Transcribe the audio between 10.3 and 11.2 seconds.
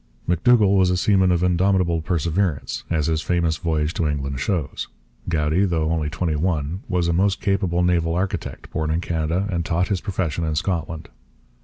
in Scotland.